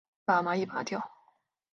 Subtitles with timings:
[0.25, 1.11] 把蚂蚁拨掉